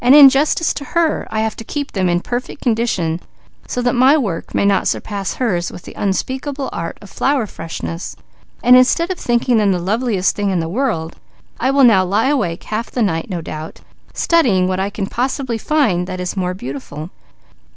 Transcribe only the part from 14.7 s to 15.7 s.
I can possibly